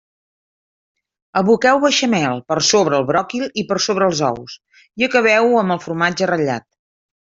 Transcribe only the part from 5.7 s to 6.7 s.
el formatge ratllat.